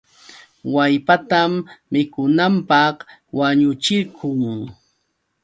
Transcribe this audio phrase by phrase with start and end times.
[0.73, 1.51] Wallpatam
[1.91, 2.95] mikunanpaq
[3.37, 4.39] wañuchirqun.